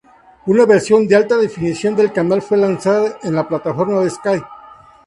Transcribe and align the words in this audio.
Una 0.47 0.65
versión 0.65 1.07
de 1.07 1.15
alta 1.15 1.37
definición 1.37 1.95
del 1.95 2.11
canal 2.11 2.41
fue 2.41 2.57
lanzada 2.57 3.19
en 3.21 3.35
la 3.35 3.47
plataforma 3.47 4.09
Sky. 4.09 4.41